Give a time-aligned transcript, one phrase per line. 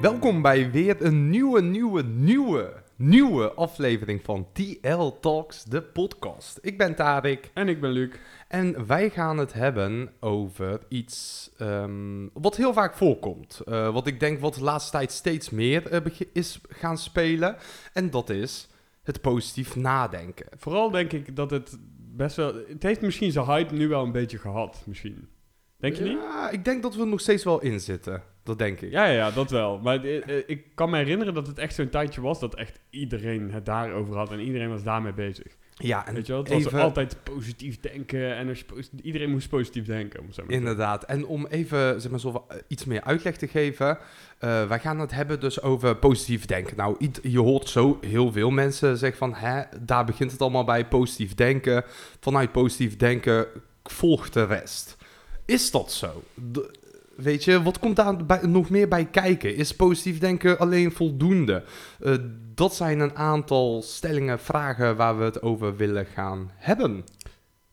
[0.00, 6.58] Welkom bij weer een nieuwe, nieuwe, nieuwe, nieuwe aflevering van TL Talks, de podcast.
[6.62, 8.14] Ik ben Tarek En ik ben Luc.
[8.48, 13.60] en wij gaan het hebben over iets ehm, wat heel vaak voorkomt.
[13.60, 17.56] Eh, wat ik denk wat de laatste tijd steeds meer eh, is gaan spelen.
[17.92, 18.68] En dat is
[19.02, 20.46] het positief nadenken.
[20.56, 22.54] Vooral denk ik dat het best wel...
[22.68, 25.28] Het heeft misschien zijn hype nu wel een beetje gehad, misschien.
[25.76, 26.18] Denk je niet?
[26.22, 28.22] Ja, ik denk dat we er nog steeds wel in zitten.
[28.46, 28.90] Dat denk ik.
[28.90, 29.78] Ja, ja, ja, dat wel.
[29.78, 32.80] Maar eh, eh, ik kan me herinneren dat het echt zo'n tijdje was dat echt
[32.90, 35.56] iedereen het daarover had en iedereen was daarmee bezig.
[35.74, 36.42] Ja, en Weet je wel?
[36.42, 40.20] Het was altijd positief denken en als je iedereen moest positief denken.
[40.20, 40.50] Om maar.
[40.50, 41.04] Inderdaad.
[41.04, 43.98] En om even zeg maar, zo, eh, iets meer uitleg te geven.
[44.38, 46.76] wij gaan het hebben dus over positief denken.
[46.76, 49.34] Nou, je hoort zo heel veel mensen zeggen van...
[49.34, 51.84] Hè, daar begint het allemaal bij, positief denken.
[52.20, 53.46] Vanuit positief denken
[53.82, 54.96] volgt de rest.
[55.44, 56.22] Is dat zo?
[56.34, 56.84] De-
[57.16, 59.56] weet je, wat komt daar bij- nog meer bij kijken?
[59.56, 61.64] Is positief denken alleen voldoende?
[62.00, 62.14] Eh,
[62.54, 67.04] dat zijn een aantal stellingen, vragen waar we het over willen gaan hebben.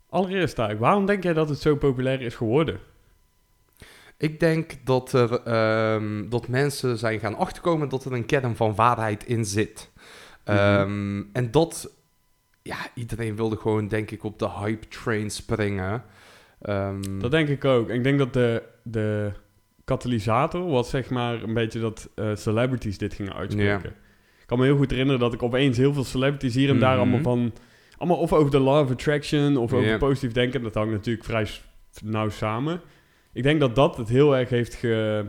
[0.10, 2.80] Allereerst waarom denk jij dat het zo populair is geworden?
[4.18, 8.76] Ik denk dat, er, ehm, dat mensen zijn gaan achterkomen dat er een kern van
[8.76, 9.92] waarheid in zit.
[10.46, 10.58] Mhm.
[10.58, 11.92] Ehm, en dat,
[12.62, 16.04] ja, iedereen wilde gewoon, denk ik, op de hype train springen.
[16.62, 17.90] Ehm, Dat denk ik ook.
[17.90, 19.32] Ik denk dat de, de
[19.84, 23.90] katalysator was zeg maar een beetje dat eh, celebrities dit gingen uitspreken.
[24.40, 26.92] Ik kan me heel goed herinneren dat ik opeens heel veel celebrities hier en daar
[26.92, 27.00] Mhm.
[27.00, 27.54] allemaal van...
[27.98, 29.98] Allemaal of over de law of attraction of over Ja.
[29.98, 30.62] positief denken.
[30.64, 31.48] Dat hangt natuurlijk vrij
[32.04, 32.82] nauw samen.
[33.34, 35.26] Ik denk dat dat het heel erg heeft ge,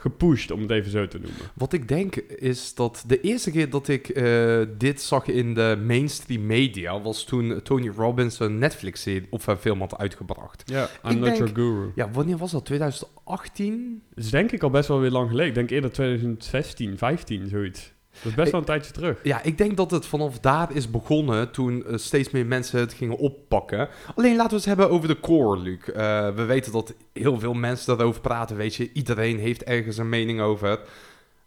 [0.00, 1.40] gepusht, om het even zo te noemen.
[1.54, 5.82] Wat ik denk is dat de eerste keer dat ik eh, dit zag in de
[5.86, 10.62] mainstream media was toen Tony Robbins een Netflix-serie of een film had uitgebracht.
[10.66, 11.90] Ja, I'm not denk- your guru.
[11.94, 12.64] Ja, wanneer was dat?
[12.64, 14.02] 2018?
[14.14, 15.48] Dat is denk ik al best wel weer lang geleden.
[15.48, 17.92] Ik denk eerder 2016, 15, zoiets.
[18.22, 19.18] Dat is best wel een tijdje terug.
[19.22, 22.92] Ja, ik denk dat het vanaf daar is begonnen toen eh, steeds meer mensen het
[22.92, 23.88] gingen oppakken.
[24.14, 25.88] Alleen laten we het hebben over de core, Luc.
[25.88, 28.92] Eh, we weten dat heel veel mensen daarover praten, weet je.
[28.92, 30.80] Iedereen heeft ergens een mening over.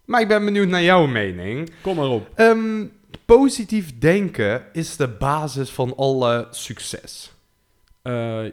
[0.04, 1.70] Maar ik ben benieuwd naar jouw mening.
[1.82, 2.28] Kom maar op.
[2.34, 2.86] Ehm,
[3.24, 7.32] positief denken is de basis van alle succes.
[8.02, 8.44] Eh,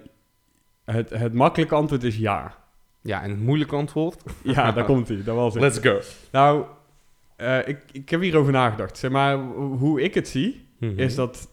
[0.86, 2.58] het, het makkelijke antwoord is ja.
[3.02, 4.24] Ja, en het moeilijke antwoord?
[4.44, 5.24] Ja, daar komt hij.
[5.24, 5.64] Dat was het.
[5.64, 6.00] Let's go.
[6.32, 6.66] Nou,
[7.40, 8.98] eh, ik, ik heb hierover nagedacht.
[8.98, 11.00] Zeg maar, ho- hoe ik het zie, Mhm.
[11.00, 11.50] is dat...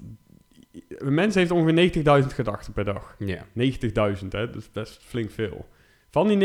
[0.89, 1.75] Een mens heeft ongeveer
[2.23, 3.17] 90.000 gedachten per dag.
[3.19, 3.45] Ja.
[3.53, 4.47] 90.000, hè?
[4.47, 5.67] Dat is best flink veel.
[6.11, 6.37] Van die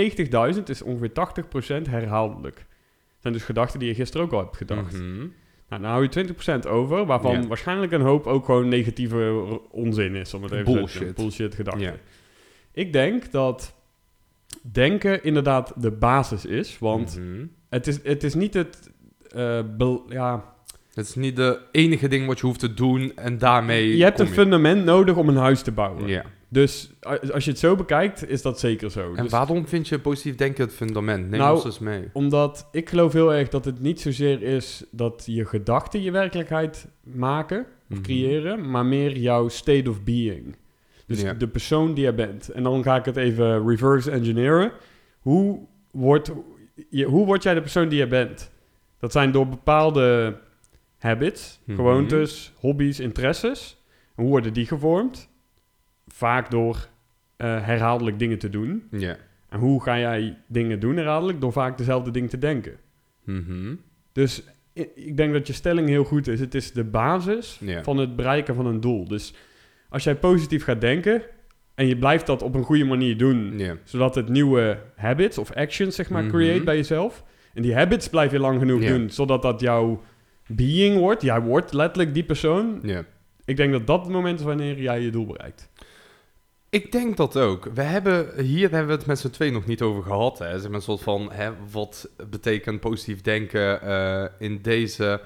[0.56, 2.56] 90.000 is ongeveer 80% herhaaldelijk.
[2.56, 4.94] Dat zijn dus gedachten die je gisteren ook al hebt gedacht.
[4.94, 5.18] Mhm.
[5.69, 10.34] Nou, dan hou je 20% over, waarvan waarschijnlijk een hoop ook gewoon negatieve onzin is.
[10.34, 10.90] Om het even Bullshit.
[10.91, 11.13] zeggen.
[11.16, 12.00] Bullshit gedachten.
[12.72, 13.75] Ik denk dat
[14.72, 17.46] denken inderdaad de basis is, want Mhm.
[17.69, 18.90] het, is, het is niet het...
[19.36, 20.53] eh, bel- ja,
[20.94, 23.97] Het is niet de enige ding wat je hoeft te doen en daarmee...
[23.97, 26.08] je hebt een fundament nodig om een huis te bouwen.
[26.08, 26.24] Ja.
[26.50, 26.92] Dus
[27.34, 29.14] als je het zo bekijkt, is dat zeker zo.
[29.16, 31.30] En Dus- waarom vind je positief denken het fundament?
[31.30, 32.09] Neem Nou, ons eens mee.
[32.14, 36.88] Omdat ik geloof heel erg dat het niet zozeer is dat je gedachten je werkelijkheid
[37.03, 37.66] maken of
[37.98, 38.02] Mhm.
[38.02, 40.56] creëren, maar meer jouw state of being.
[41.08, 41.34] Dus Ja.
[41.34, 42.50] de persoon die je bent.
[42.50, 44.72] En dan ga ik het even reverse engineeren.
[45.19, 45.59] Hoe,
[45.92, 46.31] wordt,
[46.90, 48.52] je, hoe word jij de persoon die je bent?
[49.01, 50.38] Dat zijn door bepaalde
[50.97, 51.75] habits, Mhm.
[51.78, 53.78] gewoontes, hobby's, interesses.
[54.16, 55.29] En hoe worden die gevormd?
[56.07, 56.89] Vaak door
[57.38, 58.88] eh, herhaaldelijk dingen te doen.
[58.91, 59.17] Ja.
[59.50, 61.41] En hoe ga jij dingen doen herhaaldelijk?
[61.41, 62.78] Door vaak dezelfde dingen te denken.
[63.23, 63.75] Mhm.
[64.12, 64.44] Dus
[64.95, 66.39] ik denk dat je stelling heel goed is.
[66.39, 69.07] Het is de basis van het bereiken van een doel.
[69.07, 69.33] Dus
[69.89, 71.22] als jij positief gaat denken
[71.75, 75.95] en je blijft dat op een goede manier doen, zodat het nieuwe habits of actions
[75.95, 76.31] zeg maar Mhm.
[76.31, 77.23] creëert bij jezelf.
[77.53, 80.01] En die habits blijf je lang genoeg doen, zodat dat jouw
[80.47, 81.22] being wordt.
[81.22, 82.79] Jij wordt letterlijk die persoon.
[82.84, 83.03] Ja.
[83.45, 85.69] Ik denk dat dat het moment is wanneer jij je doel bereikt.
[86.69, 87.69] Ik denk dat ook.
[87.73, 90.39] We hebben, hier hebben we het met z'n twee nog niet over gehad.
[90.39, 90.59] Hè.
[90.59, 95.21] Zeg maar een soort van, hè, wat betekent positief denken eh, in deze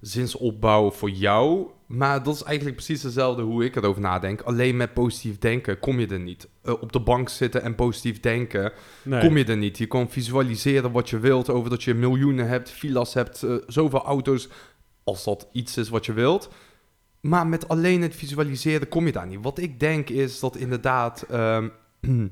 [0.00, 1.66] zinsopbouw voor jou?
[1.86, 4.40] Maar dat is eigenlijk precies hetzelfde hoe ik erover nadenk.
[4.40, 6.48] Alleen met positief denken kom je er niet.
[6.62, 8.72] Eh, op de bank zitten en positief denken
[9.02, 9.20] Nee.
[9.20, 9.78] kom je er niet.
[9.78, 14.02] Je kan visualiseren wat je wilt, over dat je miljoenen hebt, villa's hebt, eh, zoveel
[14.04, 14.48] auto's,
[15.04, 16.48] als dat iets is wat je wilt.
[17.20, 19.42] Maar met alleen het visualiseren kom je daar niet.
[19.42, 21.68] Wat ik denk is dat inderdaad ehm,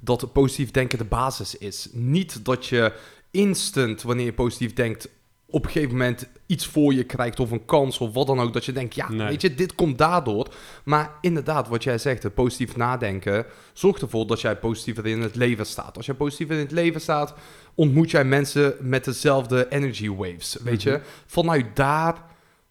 [0.00, 1.88] dat positief denken de basis is.
[1.92, 2.92] Niet dat je
[3.30, 5.08] instant, wanneer je positief denkt,
[5.48, 8.52] op een gegeven moment iets voor je krijgt of een kans of wat dan ook.
[8.52, 9.26] Dat je denkt, ja, Nee.
[9.28, 10.48] weet je, dit komt daardoor.
[10.84, 15.34] Maar inderdaad, wat jij zegt, het positief nadenken, zorgt ervoor dat jij positiever in het
[15.36, 15.96] leven staat.
[15.96, 17.34] Als jij positiever in het leven staat,
[17.74, 20.88] ontmoet jij mensen met dezelfde energy waves, weet Mhm.
[20.92, 21.00] je.
[21.26, 22.22] Vanuit daar,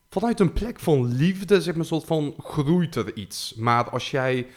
[0.09, 3.53] vanuit een plek van liefde, zeg maar, soort van groeit er iets.
[3.57, 4.47] Maar als jij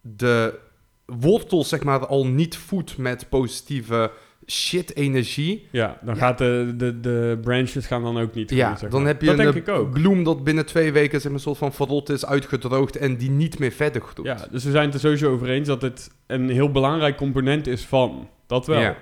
[0.00, 0.58] de
[1.06, 4.10] wortels, zeg maar, al niet voedt met positieve
[4.50, 6.20] shit-energie, Ja, dan Ja.
[6.20, 9.10] gaat de, de, de branches gaan dan ook niet ja, zeg dan maar.
[9.10, 9.92] heb je Dat een denk ik ook.
[9.92, 13.30] bloem dat binnen twee weken, zeg maar, een soort van verrot is, uitgedroogd en die
[13.30, 14.26] niet meer verder groeit.
[14.40, 17.66] Ja, dus we zijn het er sowieso over eens dat het een heel belangrijk component
[17.66, 18.28] is van.
[18.46, 18.80] Dat wel.
[18.80, 18.96] Ja.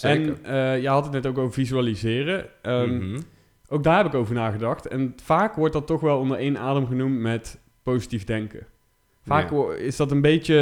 [0.00, 2.46] En eh je had het net ook over visualiseren.
[2.62, 3.20] Ehm, Mhm.
[3.68, 4.86] Ook daar heb ik over nagedacht.
[4.88, 8.66] En vaak wordt dat toch wel onder één adem genoemd met positief denken.
[9.26, 9.72] Vaak Ja.
[9.74, 10.56] is dat een beetje,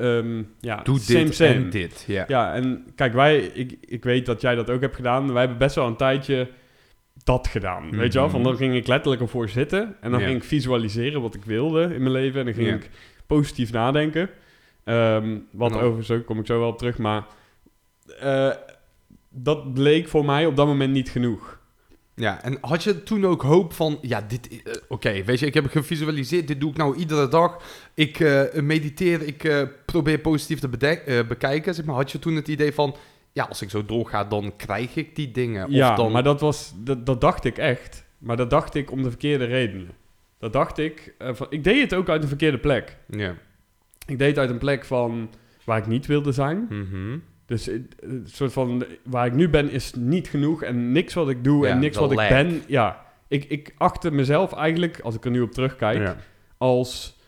[0.00, 1.50] ehm, ja, Doe same, dit same.
[1.50, 2.04] en dit.
[2.06, 2.24] Ja.
[2.28, 5.28] Ja, en kijk, wij, ik, ik weet dat jij dat ook hebt gedaan.
[5.32, 6.48] Wij hebben best wel een tijdje
[7.24, 7.90] dat gedaan.
[7.96, 8.30] Weet je wel?
[8.30, 8.48] Van Mhm.
[8.48, 9.96] dan ging ik letterlijk ervoor zitten.
[10.00, 10.26] En dan Ja.
[10.26, 12.38] ging ik visualiseren wat ik wilde in mijn leven.
[12.40, 12.74] En dan ging Ja.
[12.74, 12.90] ik
[13.26, 14.30] positief nadenken.
[14.84, 15.82] Ehm, wat Nou.
[15.82, 16.98] overigens ook, kom ik zo wel op terug.
[16.98, 17.26] Maar
[18.20, 18.50] eh,
[19.28, 21.59] dat bleek voor mij op dat moment niet genoeg.
[22.20, 25.54] Ja, en had je toen ook hoop van, ja, dit, eh, oké, weet je, ik
[25.54, 27.62] heb gevisualiseerd, dit doe ik nou iedere dag.
[27.94, 30.68] Ik eh, mediteer, ik eh, probeer positief te
[31.28, 31.94] bekijken, zeg maar.
[31.94, 32.96] Had je toen het idee van,
[33.32, 35.70] ja, als ik zo doorga, dan krijg ik die dingen?
[35.70, 36.12] Ja, of dan...
[36.12, 38.04] maar dat, was, dat, dat dacht ik echt.
[38.18, 39.90] Maar dat dacht ik om de verkeerde redenen.
[40.38, 41.14] Dat dacht ik...
[41.18, 42.96] van, ik deed het ook uit een verkeerde plek.
[43.08, 43.34] Ja.
[44.06, 45.30] Ik deed het uit een plek van
[45.64, 46.66] waar ik niet wilde zijn.
[46.68, 47.18] Mhm.
[47.50, 51.44] Dus een soort van waar ik nu ben is niet genoeg en niks wat ik
[51.44, 52.62] doe Ja, en niks wat ik ben.
[52.66, 56.16] Ja, ik, ik achtte mezelf eigenlijk, als ik er nu op terugkijk, Ja.
[56.58, 57.18] als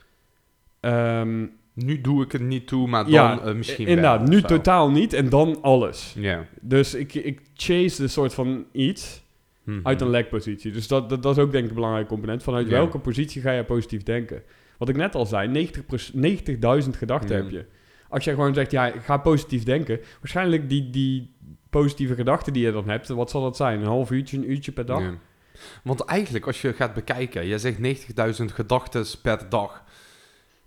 [0.80, 4.38] ehm, Nu doe ik het niet toe, maar dan ja, eh, misschien inderdaad, wel, nu
[4.40, 4.46] zo.
[4.46, 6.14] totaal niet en dan alles.
[6.18, 6.44] Ja.
[6.60, 9.20] Dus ik, ik chase een soort van iets
[9.64, 9.80] Mhm.
[9.82, 10.72] uit een lekpositie.
[10.72, 12.42] Dus dat, dat, dat is ook denk ik een belangrijk component.
[12.42, 14.42] Vanuit welke positie ga je positief denken?
[14.78, 17.42] Wat ik net al zei, 90%, 90.000 gedachten Ja.
[17.42, 17.64] heb je.
[18.12, 20.00] Als jij gewoon zegt, ja, ga positief denken.
[20.20, 21.34] Waarschijnlijk die, die
[21.70, 23.80] positieve gedachten die je dan hebt, wat zal dat zijn?
[23.80, 25.02] Een half uurtje, een uurtje per dag?
[25.82, 27.78] Want eigenlijk, als je gaat bekijken, jij zegt
[28.40, 29.84] 90.000 gedachten per dag.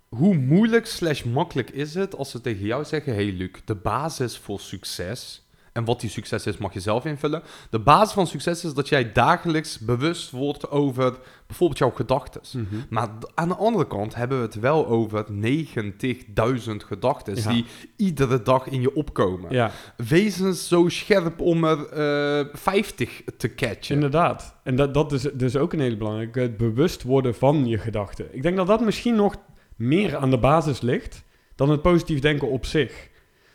[0.08, 3.14] Hoe moeilijk slash makkelijk is het als ze tegen jou zeggen...
[3.14, 5.45] Hey Luc, de basis voor succes...
[5.76, 7.42] En wat die succes is, mag je zelf invullen.
[7.70, 11.14] De basis van succes is dat jij dagelijks bewust wordt over
[11.46, 12.40] bijvoorbeeld jouw gedachten.
[12.52, 12.64] Mhm.
[12.90, 17.50] Maar aan de andere kant hebben we het wel over 90.000 gedachten Ja.
[17.50, 17.64] die
[17.96, 19.52] iedere dag in je opkomen.
[19.52, 23.94] Ja, Wees eens zo scherp om er eh 50 te catchen.
[23.94, 24.54] inderdaad.
[24.62, 26.40] En dat, dat is dus ook een hele belangrijke.
[26.40, 28.26] Het bewust worden van je gedachten.
[28.34, 29.34] Ik denk dat dat misschien nog
[29.76, 31.24] meer aan de basis ligt
[31.54, 33.08] dan het positief denken op zich.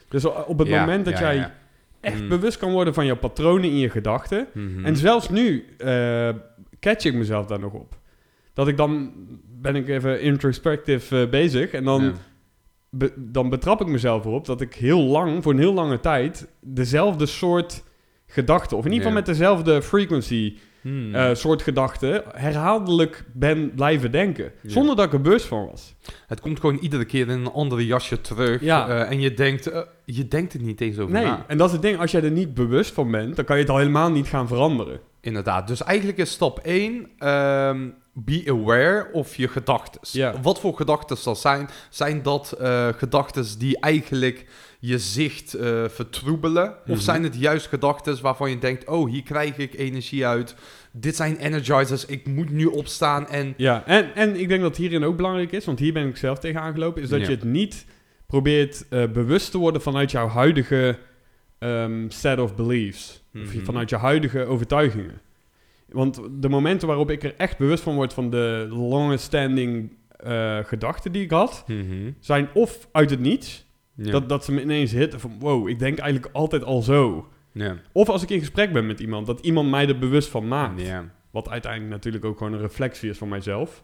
[0.10, 1.52] Dus op het Ja, moment dat jij.
[2.02, 2.28] Echt Mm.
[2.30, 4.48] bewust kan worden van jouw patronen in je gedachten...
[4.54, 4.86] Mhm.
[4.86, 6.30] En zelfs nu eh,
[6.80, 7.98] catch ik mezelf daar nog op.
[8.54, 9.12] Dat ik dan
[9.62, 12.12] ben ik even introspective eh, bezig en dan, Ja.
[12.90, 16.48] be- dan betrap ik mezelf erop dat ik heel lang, voor een heel lange tijd,
[16.60, 17.84] dezelfde soort
[18.32, 21.16] gedachten, of in ieder geval met dezelfde frequency Hmm.
[21.16, 24.52] eh, soort gedachten, herhaaldelijk ben blijven denken.
[24.64, 25.96] Zonder dat ik er bewust van was.
[26.28, 28.62] het komt gewoon iedere keer in een andere jasje terug.
[28.62, 28.88] Ja.
[28.88, 31.46] eh, en je denkt, eh, je denkt er niet eens over Nee, na.
[31.48, 33.62] en dat is het ding, als jij er niet bewust van bent, dan kan je
[33.62, 35.00] het al helemaal niet gaan veranderen.
[35.22, 35.68] Inderdaad.
[35.68, 37.08] Dus eigenlijk is stap 1,
[38.14, 40.42] be aware of je gedachten.
[40.42, 41.70] Wat voor gedachten dat zijn?
[41.90, 42.58] Zijn dat
[42.98, 44.46] gedachten die eigenlijk
[44.84, 46.76] je zicht eh, vertroebelen?
[46.84, 46.92] Mhm.
[46.92, 50.56] Of zijn het juist gedachten waarvan je denkt, oh, hier krijg ik energie uit.
[50.92, 53.54] Dit zijn energizers, ik moet nu opstaan en...
[53.58, 56.40] Ja, en, en ik denk dat hierin ook belangrijk is, want hier ben ik zelf
[56.40, 57.26] tegen aangelopen, is dat Ja.
[57.26, 57.86] je het niet
[58.28, 60.98] probeert eh, bewust te worden vanuit jouw huidige
[61.60, 63.24] ehm, set of beliefs.
[63.36, 63.64] Of Mhm.
[63.66, 65.22] vanuit je huidige overtuigingen.
[65.90, 70.58] Want de momenten waarop ik er echt bewust van word van de longest standing eh,
[70.64, 72.12] gedachten die ik had, Mhm.
[72.20, 73.66] zijn of uit het niets,
[74.06, 74.12] Ja.
[74.12, 77.30] dat, dat ze me ineens hitten van wow, ik denk eigenlijk altijd al zo.
[77.52, 77.76] ja.
[77.92, 80.82] Of als ik in gesprek ben met iemand, dat iemand mij er bewust van maakt.
[80.82, 81.12] Ja.
[81.32, 83.84] Wat uiteindelijk natuurlijk ook gewoon een reflectie is van mijzelf.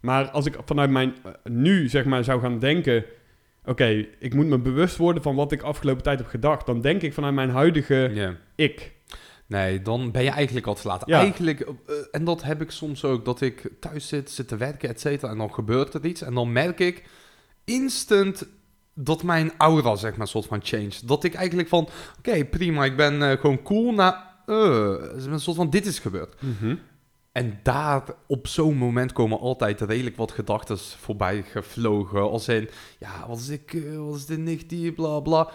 [0.00, 3.04] Maar als ik vanuit mijn eh, nu zeg maar zou gaan denken...
[3.64, 6.66] Oké, ik moet me bewust worden van wat ik afgelopen tijd heb gedacht.
[6.66, 8.92] Dan denk ik vanuit mijn huidige ik.
[9.46, 11.02] Nee, dan ben je eigenlijk al te laat.
[11.06, 11.18] Ja.
[11.18, 14.88] Eigenlijk, eh, en dat heb ik soms ook, dat ik thuis zit, zit te werken,
[14.88, 16.22] et cetera, en dan gebeurt er iets.
[16.22, 17.04] En dan merk ik
[17.64, 18.48] instant
[19.00, 20.92] dat mijn aura, zeg maar, soort van change.
[21.04, 21.88] Dat ik eigenlijk van,
[22.18, 24.94] oké, prima, ik ben eh, gewoon cool, naar, eh,
[25.26, 26.34] een soort van, dit is gebeurd.
[27.32, 32.20] En daar, op zo'n moment komen altijd redelijk wat gedachten voorbij gevlogen.
[32.20, 35.48] Als in, ja, wat is ik, eh, wat is dit negatief, bla bla.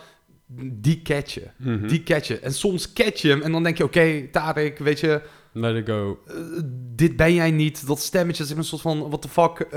[0.71, 1.53] Die catchen.
[1.57, 1.88] Mhm.
[1.88, 2.39] Die catch je.
[2.39, 5.21] En soms catch je hem en dan denk je, oké, Tarek, weet je,
[5.51, 6.19] Let it go.
[6.95, 7.88] dit ben jij niet.
[7.88, 9.67] Dat stemmetje is een soort van, what the fuck,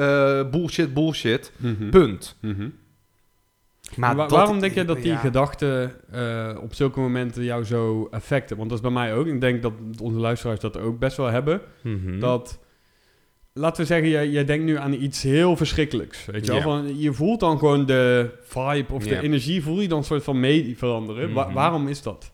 [0.51, 1.53] bullshit, bullshit.
[1.57, 1.91] Mhm.
[1.91, 2.37] Punt.
[3.95, 5.17] Maar Wa- waarom denk je dat die ja.
[5.17, 8.57] gedachten eh, op zulke momenten jou zo affecten?
[8.57, 9.27] Want dat is bij mij ook.
[9.27, 11.61] Ik denk dat onze luisteraars dat ook best wel hebben.
[11.83, 12.19] Mhm.
[12.19, 12.59] Dat,
[13.53, 16.25] laten we zeggen, jij, jij denkt nu aan iets heel verschrikkelijks.
[16.25, 16.61] Weet je, wel?
[16.61, 20.25] Van, je voelt dan gewoon de vibe of de energie, voel je dan een soort
[20.25, 21.33] van mee veranderen.
[21.33, 21.55] Wa- Mhm.
[21.55, 22.33] waarom is dat?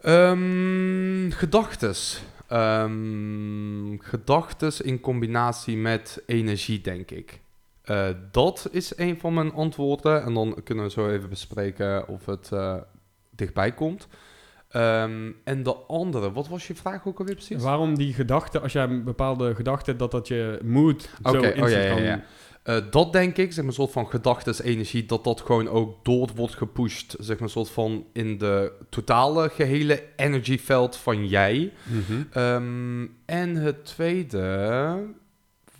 [0.00, 2.22] Ehm, gedachtes.
[2.48, 7.40] Ehm, gedachtes in combinatie met energie, denk ik.
[7.82, 10.22] Eh, dat is een van mijn antwoorden.
[10.22, 12.76] En dan kunnen we zo even bespreken of het eh,
[13.30, 14.08] dichtbij komt.
[14.68, 17.62] Ehm, en de andere, wat was je vraag ook alweer precies?
[17.62, 21.66] Waarom die gedachten, als jij een bepaalde gedachte, dat dat je mood zo oh ja,
[21.66, 22.24] ja, ja.
[22.62, 26.04] Eh, dat denk ik, zeg maar, een soort van gedachtes, energie, dat dat gewoon ook
[26.04, 31.72] door wordt gepusht, zeg maar, een soort van in de totale gehele energieveld van jij.
[31.82, 32.22] Mhm.
[32.30, 34.96] Ehm, en het tweede,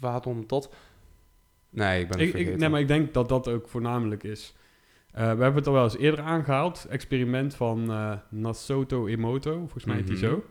[0.01, 0.71] waarom dat?
[1.73, 4.55] Nee, ik ben Ik, ik, nee, maar ik denk dat dat ook voornamelijk is.
[5.13, 6.87] Eh, we hebben het al wel eens eerder aangehaald.
[6.91, 10.27] Experiment van eh, Nasoto Emoto, volgens mij heet hij Mhm.
[10.27, 10.45] zo.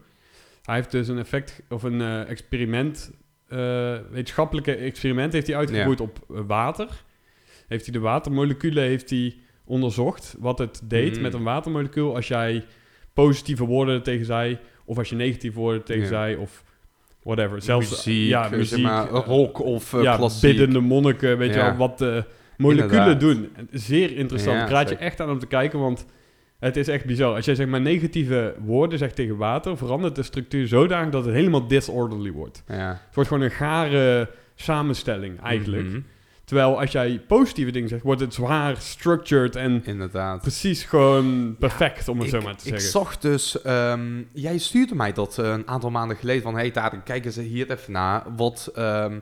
[0.64, 3.12] Hij heeft dus een effect, of een eh, experiment,
[4.12, 7.04] wetenschappelijke experiment heeft hij uitgevoerd op water.
[7.68, 9.36] Heeft hij de watermoleculen heeft hij
[9.66, 11.22] onderzocht, wat het deed Mhm.
[11.22, 12.66] met een watermolecuul als jij
[13.14, 16.08] positieve woorden tegen zei, of als je negatieve woorden tegen Ja.
[16.08, 16.64] zei, of
[17.24, 17.62] whatever.
[17.62, 20.50] Zelfs, muziek, ja, zeg muziek, maar, eh, rock of uh, ja, klassiek.
[20.50, 22.24] biddende monniken, weet je wel, wat de
[22.58, 23.20] moleculen Inderdaad.
[23.20, 23.50] doen.
[23.72, 24.58] Zeer interessant.
[24.58, 26.06] Ja, ik raad je echt aan om te kijken, want
[26.60, 27.36] het is echt bizar.
[27.36, 31.34] Als jij zeg maar negatieve woorden zegt tegen water, verandert de structuur zodanig dat het
[31.34, 32.64] helemaal disorderly wordt.
[32.68, 32.90] Ja.
[33.06, 35.88] Het wordt gewoon een gare samenstelling eigenlijk.
[35.88, 36.00] Mhm.
[36.52, 40.42] Terwijl als jij positieve dingen zegt, wordt het zwaar structured en Inderdaad.
[40.42, 42.90] precies gewoon perfect, om het ik, zo maar te ik zeggen.
[42.90, 47.04] zag dus, ehm, jij stuurde mij dat eh, een aantal maanden geleden van, hey Tarek,
[47.06, 49.20] kijk eens hier even naar, wat, ehm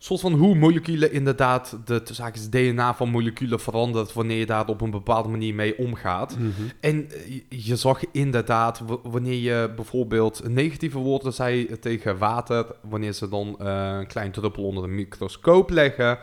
[0.00, 4.80] soort van hoe moleculen inderdaad, de haakjes DNA van moleculen verandert wanneer je daar op
[4.80, 6.38] een bepaalde manier mee omgaat.
[6.38, 6.50] Mhm.
[6.80, 13.28] En eh, je- zag inderdaad, wanneer je bijvoorbeeld negatieve woorden zei tegen water, wanneer ze
[13.28, 16.18] dan eh, een klein druppel onder de microscoop leggen,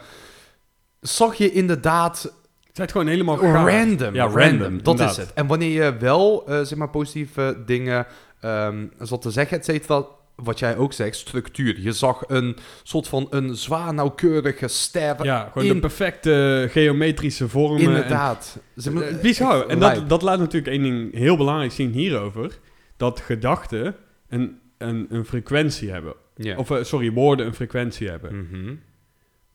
[1.07, 2.33] zag je inderdaad
[2.73, 4.13] Het gewoon helemaal random.
[4.13, 5.33] Ja, random, random, dat is het.
[5.33, 8.05] En wanneer je wel, eh, zeg maar, positieve dingen
[8.39, 11.79] ehm zat te zeggen, et cetera, wat jij ook zegt, structuur.
[11.79, 15.23] Je zag een soort van een zwaar nauwkeurige ster.
[15.23, 17.79] Ja, gewoon de in- perfecte geometrische vormen.
[17.81, 18.57] en inderdaad.
[18.75, 19.67] Zeg maar, Eh, Bizar.
[19.67, 22.59] En dat, dat laat natuurlijk één ding heel belangrijk zien hierover.
[22.97, 23.95] Dat gedachten
[24.29, 26.13] een, een, een frequentie hebben.
[26.57, 28.47] Of, eh, sorry, woorden een frequentie hebben.
[28.49, 28.75] Mhm.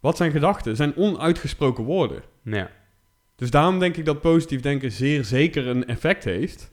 [0.01, 0.77] Wat zijn gedachten?
[0.77, 2.23] Zijn onuitgesproken woorden.
[2.45, 2.71] Ja.
[3.37, 6.71] Dus daarom denk ik dat positief denken zeer zeker een effect heeft.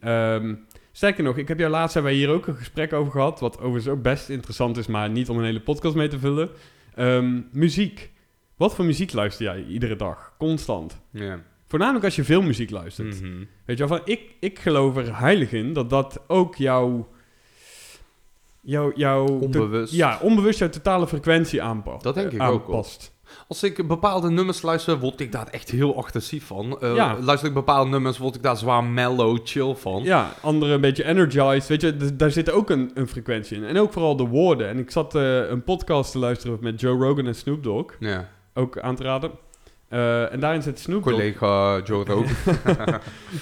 [0.00, 0.54] Ehm,
[0.92, 3.40] sterker nog, ik heb jou laatst hebben wij hier ook een gesprek over gehad.
[3.40, 6.50] Wat overigens ook best interessant is, maar niet om een hele podcast mee te vullen.
[6.94, 8.10] Ehm, muziek.
[8.56, 10.34] Wat voor muziek luister jij iedere dag?
[10.38, 11.00] Constant.
[11.10, 11.42] Ja.
[11.66, 13.20] Voornamelijk als je veel muziek luistert.
[13.20, 13.44] Mhm.
[13.64, 17.11] Weet je wel, van ik, ik geloof er heilig in dat dat ook jouw...
[18.64, 19.92] Jouw, jouw Onbewust.
[19.92, 22.02] ja, onbewust jouw totale frequentie aanpast.
[22.04, 22.76] Dat denk ik ook wel.
[22.76, 23.12] aanpast.
[23.48, 26.80] Als ik bepaalde nummers luister, word ik daar echt heel agressief van.
[26.80, 27.16] Eh, Ja.
[27.20, 30.02] Luister ik bepaalde nummers, word ik daar zwaar mellow, chill van.
[30.02, 31.66] Ja, andere een beetje energized.
[31.66, 33.64] Weet je, daar zit ook een, een frequentie in.
[33.64, 34.68] En ook vooral de woorden.
[34.68, 37.94] En ik zat eh, een podcast te luisteren met Joe Rogan en Snoop Dogg.
[38.00, 38.28] Ja.
[38.54, 39.30] Ook aan te raden.
[39.88, 41.14] Eh, en daarin zit Snoop Dogg.
[41.14, 42.34] Collega Joe Rogan.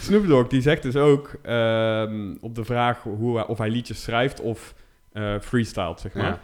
[0.01, 4.41] Snoop Dogg die zegt dus ook ehm, op de vraag hoe, of hij liedjes schrijft
[4.41, 4.75] of
[5.13, 6.25] eh freestylt, zeg maar.
[6.25, 6.41] Ja.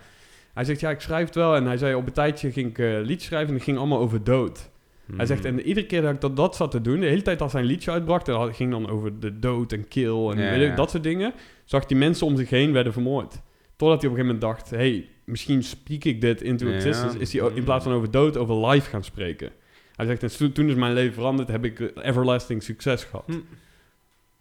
[0.54, 1.54] Hij zegt, ja, ik schrijf het wel.
[1.56, 3.98] En hij zei, op een tijdje ging ik eh liedjes schrijven en het ging allemaal
[3.98, 4.70] over dood.
[5.16, 5.48] Hij zegt, Mhm.
[5.58, 7.60] en iedere keer dat ik dat, dat zat te doen, de hele tijd als hij
[7.60, 10.90] een liedje uitbracht, dat ging dan over de dood en kill en Ja, ik, dat
[10.90, 11.32] soort dingen,
[11.64, 13.40] zag die mensen om zich heen werden vermoord.
[13.76, 17.18] Totdat hij op een gegeven moment dacht, hey, misschien speak ik dit into existence.
[17.18, 19.50] Is hij in plaats van over dood, over life gaan spreken.
[19.96, 23.24] Hij zegt, en toen is mijn leven veranderd, heb ik eh, everlasting succes gehad.
[23.26, 23.32] Hm.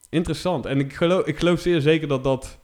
[0.09, 0.65] Interessant.
[0.65, 2.59] En ik geloof, ik geloof zeer zeker dat dat...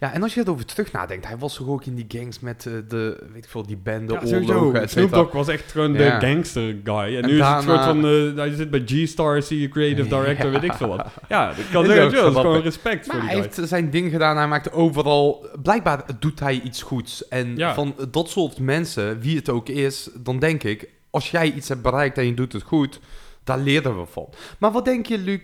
[0.00, 2.66] Ja, en als je erover terug nadenkt, hij was toch ook in die gangs met
[2.66, 5.10] eh, de, weet ik veel, die bende, Ja, oorlogen, Snoop.
[5.10, 6.18] Dogg was echt gewoon Ja.
[6.18, 6.94] de gangster guy.
[7.16, 8.04] En, En nu is het een daarna- soort van...
[8.06, 11.06] eh, hij zit bij G-Star, zie je creative director, weet ik veel wat.
[11.28, 13.52] Ja, ik kan dat is gewoon respect Maar voor hij die guy.
[13.56, 15.46] heeft zijn ding gedaan, hij maakt overal...
[15.62, 17.28] Blijkbaar doet hij iets goeds.
[17.28, 17.74] En Ja.
[17.74, 20.88] van dat soort mensen, wie het ook is, dan denk ik...
[21.10, 23.00] Als jij iets hebt bereikt en je doet het goed,
[23.44, 24.28] daar leren we van.
[24.58, 25.40] Maar wat denk je, Luc,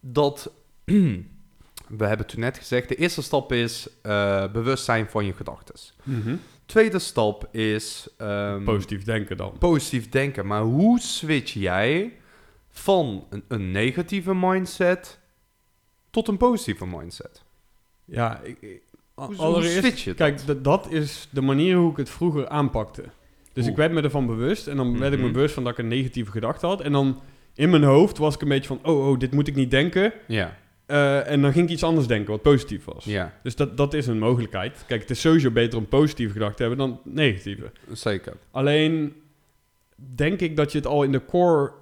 [0.00, 0.50] dat...
[1.96, 5.74] we hebben toen net gezegd, de eerste stap is eh, bewustzijn van je gedachten.
[6.02, 6.34] Mhm.
[6.66, 8.08] Tweede stap is...
[8.16, 9.52] ehm, Positief denken dan.
[9.58, 10.46] positief denken.
[10.46, 12.12] Maar hoe switch jij
[12.70, 15.18] van een, een negatieve mindset
[16.10, 17.42] tot een positieve mindset?
[18.04, 18.80] Ja, ik,
[19.14, 20.16] hoe allereerst, switch je dat?
[20.16, 23.04] kijk, d- dat is de manier hoe ik het vroeger aanpakte.
[23.52, 25.34] Dus ik werd me ervan bewust en dan werd ik me Mhm.
[25.34, 26.80] bewust van dat ik een negatieve gedachte had.
[26.80, 27.20] En dan
[27.54, 30.12] in mijn hoofd was ik een beetje van, oh, oh, dit moet ik niet denken.
[30.26, 30.58] Ja,
[30.90, 33.04] Eh, en dan ging ik iets anders denken wat positief was.
[33.04, 34.84] ja, Dus dat, dat is een mogelijkheid.
[34.86, 37.70] Kijk, het is sowieso beter om positieve gedachten te hebben dan negatieve.
[37.92, 38.32] zeker.
[38.50, 39.14] Alleen
[40.14, 41.72] denk ik dat je het al in de core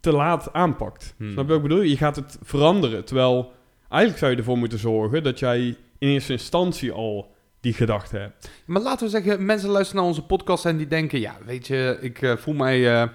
[0.00, 1.14] te laat aanpakt.
[1.16, 1.32] Hmm.
[1.32, 1.82] Snap je wat ik bedoel?
[1.82, 3.04] Je gaat het veranderen.
[3.04, 3.52] Terwijl
[3.88, 8.50] eigenlijk zou je ervoor moeten zorgen dat jij in eerste instantie al die gedachte hebt.
[8.66, 11.98] Maar laten we zeggen, mensen luisteren naar onze podcast en die denken, ja, weet je,
[12.00, 13.08] ik eh, voel mij, eh,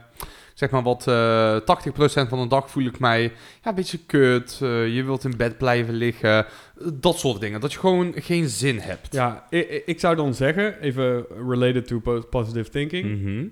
[0.53, 4.59] zeg maar wat, eh 80% van de dag voel ik mij, ja, een beetje kut,
[4.61, 6.45] eh, je wilt in bed blijven liggen,
[6.93, 7.59] dat soort dingen.
[7.61, 9.13] Dat je gewoon geen zin hebt.
[9.13, 9.45] Ja,
[9.85, 13.21] ik, zou dan zeggen, even related to po- positive thinking.
[13.21, 13.47] Mhm.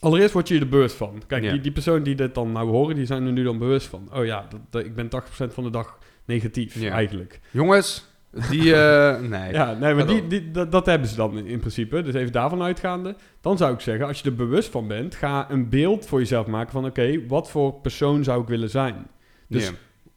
[0.00, 1.22] Allereerst word je er bewust van.
[1.26, 3.86] Kijk, die, die persoon die dit dan nou horen, die zijn er nu dan bewust
[3.86, 4.08] van.
[4.14, 7.40] Oh ja, dat, dat- ik ben 80% van de dag negatief eigenlijk.
[7.50, 8.06] Jongens,
[8.50, 9.52] die, eh, nee.
[9.52, 12.02] Ja, nee, maar die, die, dat, dat hebben ze dan in, in principe.
[12.02, 13.16] Dus even daarvan uitgaande.
[13.40, 16.46] Dan zou ik zeggen, als je er bewust van bent, ga een beeld voor jezelf
[16.46, 16.84] maken van...
[16.84, 19.06] Oké, wat voor persoon zou ik willen zijn?
[19.48, 19.72] Dus,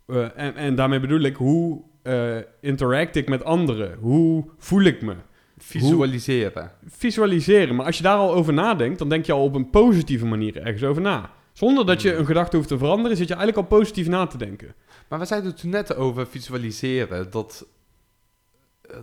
[0.05, 3.97] eh, en, en daarmee bedoel ik, hoe eh, interact ik met anderen?
[3.99, 5.15] Hoe voel ik me?
[5.57, 6.71] Visualiseren.
[6.87, 7.75] Visualiseren.
[7.75, 10.57] Maar als je daar al over nadenkt, dan denk je al op een positieve manier
[10.57, 11.31] ergens over na.
[11.53, 12.19] Zonder dat je Hmm.
[12.19, 14.73] een gedachte hoeft te veranderen, zit je eigenlijk al positief na te denken.
[15.07, 17.67] Maar we zeiden het toen net over visualiseren, dat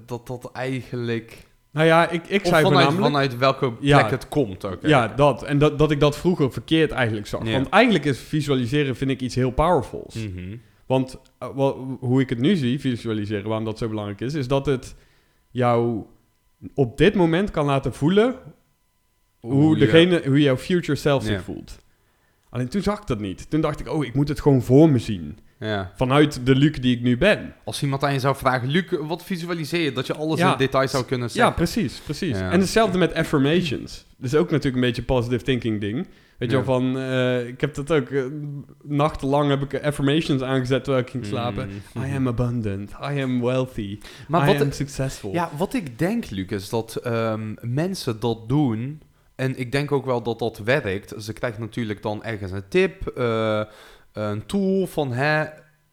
[0.06, 1.44] dat, dat eigenlijk...
[1.70, 3.04] Nou ja, ik, ik Of zei vanuit, voornamelijk...
[3.04, 4.08] vanuit welke plek Ja.
[4.08, 4.78] het komt ook.
[4.82, 5.42] Ja, dat.
[5.42, 7.44] En dat, dat ik dat vroeger verkeerd eigenlijk zag.
[7.44, 7.52] Ja.
[7.52, 10.14] Want eigenlijk is visualiseren, vind ik, iets heel powerfuls.
[10.14, 10.56] Mhm.
[10.86, 14.48] Want eh, wel, hoe ik het nu zie, visualiseren, waarom dat zo belangrijk is, is
[14.48, 14.94] dat het
[15.50, 16.04] jou
[16.74, 18.34] op dit moment kan laten voelen
[19.40, 21.78] hoe, degene, hoe jouw future self zich voelt.
[22.50, 23.50] Alleen toen zag ik dat niet.
[23.50, 25.38] Toen dacht ik, oh, ik moet het gewoon voor me zien.
[25.58, 25.92] Ja.
[25.96, 27.54] Vanuit de Luc die ik nu ben.
[27.64, 29.92] Als iemand aan je zou vragen, Luc, wat visualiseer je?
[29.92, 30.52] Dat je alles Ja.
[30.52, 31.54] in detail zou kunnen Ja, zeggen.
[31.54, 32.38] precies, precies.
[32.38, 32.50] Ja.
[32.50, 34.04] En hetzelfde met affirmations.
[34.16, 36.06] Dat is ook natuurlijk een beetje een positive thinking ding.
[36.38, 36.64] Weet je Ja.
[36.64, 36.98] wel, van...
[36.98, 38.08] eh, ik heb dat ook...
[38.08, 38.22] eh,
[38.82, 41.70] nachtenlang heb ik affirmations aangezet terwijl ik ging slapen.
[41.94, 42.06] Mhm.
[42.06, 42.90] I am abundant.
[42.90, 43.98] I am wealthy.
[44.28, 45.32] Maar I wat, am successful.
[45.32, 49.00] ja, wat ik denk, Luc, is dat ehm, mensen dat doen.
[49.34, 51.14] En ik denk ook wel dat dat werkt.
[51.22, 53.62] Ze krijgen natuurlijk dan ergens een tip, eh,
[54.16, 55.44] een tool van, hè,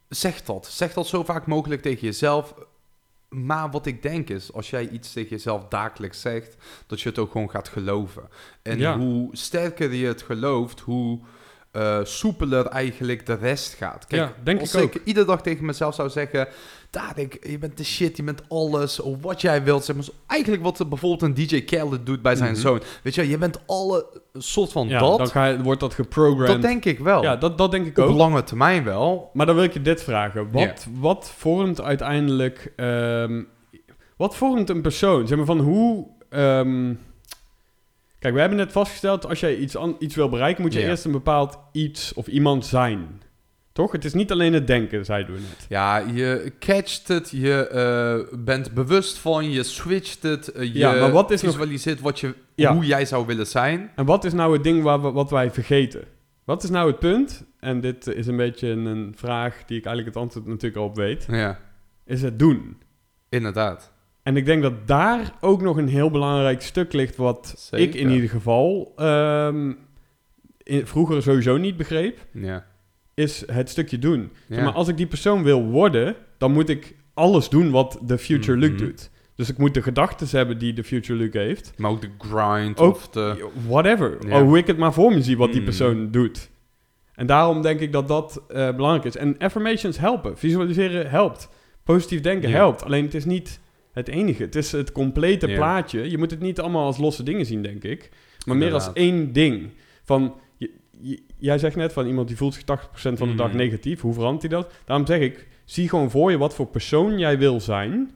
[0.10, 0.66] zeg dat.
[0.68, 2.54] Zeg dat zo vaak mogelijk tegen jezelf.
[3.30, 6.56] Maar wat ik denk is, als jij iets tegen jezelf dagelijks zegt,
[6.88, 8.24] dat je het ook gewoon gaat geloven.
[8.62, 8.98] En Ja.
[8.98, 11.20] hoe sterker je het gelooft, hoe
[11.72, 14.08] eh, soepeler eigenlijk de rest gaat.
[14.08, 14.96] Kijk, Ja, denk als ik ook.
[15.04, 16.48] iedere dag tegen mezelf zou zeggen,
[16.94, 19.86] Tarek, je bent de shit, je bent alles, wat jij wilt.
[19.86, 22.60] Zeg maar, zo- eigenlijk wat bijvoorbeeld een DJ Khaled doet bij zijn Mhm.
[22.62, 22.82] zoon.
[23.04, 25.18] Weet je, je bent alle soort van Ja, dat.
[25.18, 26.48] dan ga je, wordt dat geprogrammed.
[26.48, 27.22] dat denk ik wel.
[27.24, 28.18] Ja, dat, dat denk ik Op ook.
[28.18, 29.30] lange termijn wel.
[29.34, 30.52] Maar dan wil ik je dit vragen.
[30.52, 32.74] Wat, wat vormt uiteindelijk...
[32.76, 33.44] ehm,
[34.18, 35.28] wat vormt een persoon?
[35.28, 36.08] Zeg maar van hoe...
[36.30, 36.94] ehm,
[38.20, 39.28] kijk, we hebben net vastgesteld...
[39.28, 40.62] als jij iets, iets wil bereiken...
[40.62, 43.22] moet je eerst een bepaald iets of iemand zijn.
[43.74, 43.92] Toch?
[43.92, 45.66] Het is niet alleen het denken, zei we net.
[45.70, 50.92] Ja, je catcht het, je eh, bent bewust van, je switcht het, eh, je Ja,
[50.94, 52.74] maar wat is nog- visualiseert wat je, Ja.
[52.74, 53.92] hoe jij zou willen zijn.
[53.96, 56.04] En wat is nou het ding waar we, wat wij vergeten?
[56.44, 57.46] Wat is nou het punt?
[57.60, 60.96] En dit is een beetje een, vraag die ik eigenlijk het antwoord natuurlijk al op
[60.96, 61.26] weet.
[61.30, 61.60] Ja,
[62.06, 62.78] Is het doen.
[63.30, 63.92] inderdaad.
[64.24, 67.16] En ik denk dat daar ook nog een heel belangrijk stuk ligt...
[67.16, 67.88] wat Zeker.
[67.88, 69.74] ik in ieder geval ehm,
[70.58, 72.18] in- vroeger sowieso niet begreep...
[72.34, 72.66] Ja.
[73.14, 74.20] Is het stukje doen.
[74.48, 74.56] Ja.
[74.56, 76.16] Zeg maar als ik die persoon wil worden...
[76.38, 78.84] dan moet ik alles doen wat de future Luke Mhm.
[78.84, 79.10] doet.
[79.36, 81.74] Dus ik moet de gedachten hebben die de future Luke heeft...
[81.78, 83.50] Maar ook de grind Ook- of de...
[83.68, 84.18] Whatever.
[84.28, 84.36] Ja.
[84.42, 85.66] Of hoe ik het maar voor me zie wat die Mm.
[85.66, 86.50] persoon doet.
[87.16, 89.16] En daarom denk ik dat dat eh, belangrijk is.
[89.18, 90.38] En affirmations helpen.
[90.38, 91.50] Visualiseren helpt.
[91.84, 92.56] Positief denken Ja.
[92.56, 92.84] helpt.
[92.84, 93.60] Alleen het is niet
[93.92, 94.44] het enige.
[94.44, 96.10] Het is het complete plaatje.
[96.10, 98.10] Je moet het niet allemaal als losse dingen zien, denk ik.
[98.46, 99.70] Maar meer als één ding.
[100.04, 100.36] Van,
[101.38, 103.58] jij zegt net van iemand die voelt zich 80% van de dag Mhm.
[103.58, 104.02] negatief.
[104.02, 104.72] Hoe verandert hij dat?
[104.86, 108.12] Daarom zeg ik, zie gewoon voor je wat voor persoon jij wil zijn.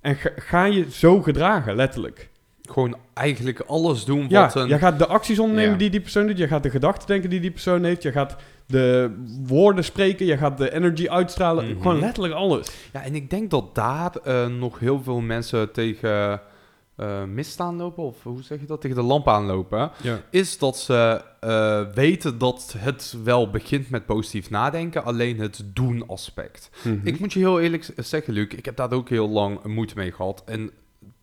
[0.00, 2.30] En ga, ga je zo gedragen, letterlijk.
[2.70, 4.68] Gewoon eigenlijk alles doen Ja, wat een...
[4.68, 6.38] je gaat de acties ondernemen die die persoon doet.
[6.38, 8.02] Je gaat de gedachten denken die die persoon heeft.
[8.02, 9.14] Je gaat de
[9.46, 10.26] woorden spreken.
[10.26, 11.64] Je gaat de energy uitstralen.
[11.64, 11.76] Mhm.
[11.82, 12.68] Gewoon letterlijk alles.
[12.92, 16.40] Ja, en ik denk dat daar eh, nog heel veel mensen tegen
[16.96, 20.20] eh mist aanlopen, of hoe zeg je dat, tegen de lamp aanlopen, Ja.
[20.30, 26.06] is dat ze eh, weten dat het wel begint met positief nadenken, alleen het doen
[26.08, 26.70] aspect.
[26.84, 27.06] Mhm.
[27.06, 30.12] Ik moet je heel eerlijk zeggen, Luc, ik heb daar ook heel lang moeite mee
[30.12, 30.42] gehad.
[30.46, 30.70] En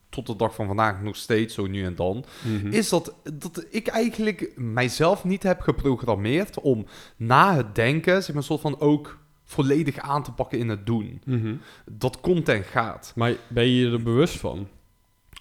[0.10, 2.67] tot de dag van vandaag nog steeds, zo nu en dan, Mhm.
[2.67, 6.86] is dat, dat ik eigenlijk mijzelf niet heb geprogrammeerd om
[7.17, 10.86] na het denken, zeg maar, een soort van ook volledig aan te pakken in het
[10.86, 11.21] doen.
[11.25, 11.55] Mhm.
[11.91, 13.12] Dat komt en gaat.
[13.15, 14.67] Maar ben je je er bewust van?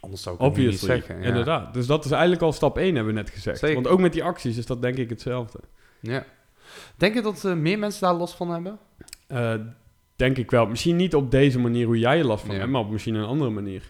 [0.01, 1.19] Anders zou ik het niet zeggen.
[1.21, 1.25] Ja.
[1.27, 1.75] Inderdaad.
[1.75, 3.59] Dus dat is eigenlijk al stap 1, hebben we net gezegd.
[3.59, 3.75] Zeker.
[3.75, 5.61] Want ook met die acties is dat denk ik hetzelfde.
[6.01, 6.25] Ja.
[6.97, 8.79] Denk je dat eh, meer mensen daar last van hebben?
[9.27, 9.55] Eh,
[10.17, 10.67] denk ik wel.
[10.67, 12.61] Misschien niet op deze manier hoe jij er last van Ja.
[12.61, 13.83] hebt, maar op misschien een andere manier.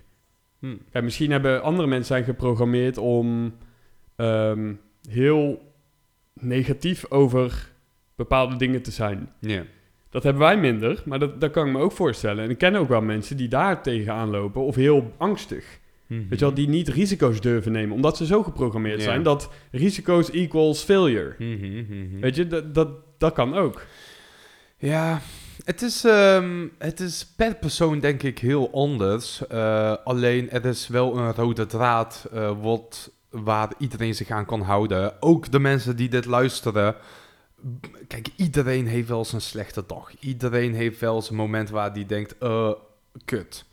[0.59, 0.77] Hm.
[0.91, 3.55] Kijk, misschien hebben andere mensen zijn geprogrammeerd om
[4.17, 4.75] ehm,
[5.09, 5.73] heel
[6.35, 7.69] negatief over
[8.15, 9.33] bepaalde dingen te zijn.
[9.39, 9.63] Ja.
[10.11, 12.45] Dat hebben wij minder, maar dat, dat kan ik me ook voorstellen.
[12.45, 15.80] En ik ken ook wel mensen die daar tegenaan lopen of heel angstig.
[16.11, 16.29] Mhm.
[16.29, 19.05] Weet je wel, die niet risico's durven nemen, omdat ze zo geprogrammeerd Ja.
[19.05, 21.35] zijn dat risico's equals failure.
[21.39, 22.21] Mhm, mhm.
[22.21, 23.83] Weet je, dat, dat, dat kan ook.
[24.77, 25.21] Ja,
[25.65, 29.47] het is, ehm, het is per persoon denk ik heel anders.
[29.47, 34.61] Eh, alleen er is wel een rode draad eh, wat, waar iedereen zich aan kan
[34.63, 35.23] houden.
[35.23, 36.95] Ook de mensen die dit luisteren.
[38.07, 40.11] Kijk, iedereen heeft wel eens een slechte dag.
[40.21, 42.73] Iedereen heeft wel eens een moment waar die denkt, eh,
[43.25, 43.65] kut.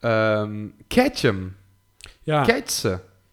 [0.00, 1.56] Ehm catch hem.
[2.22, 2.46] Ja,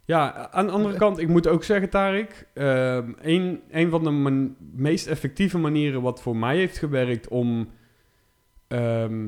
[0.06, 4.10] ja, aan de andere kant, ik moet ook zeggen, Tarik, ehm, een, een van de
[4.10, 7.70] man- meest effectieve manieren wat voor mij heeft gewerkt om
[8.68, 9.28] ehm,